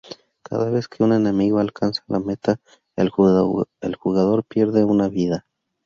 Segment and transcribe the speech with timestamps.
[0.41, 2.59] Cada vez que un enemigo alcanza la meta
[2.95, 5.45] el jugador pierde una vida.